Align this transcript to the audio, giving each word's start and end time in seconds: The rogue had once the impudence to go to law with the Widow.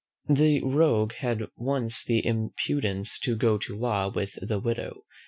The 0.33 0.63
rogue 0.63 1.11
had 1.13 1.43
once 1.55 2.03
the 2.03 2.25
impudence 2.25 3.19
to 3.19 3.35
go 3.35 3.59
to 3.59 3.77
law 3.77 4.09
with 4.09 4.31
the 4.41 4.57
Widow. 4.59 5.03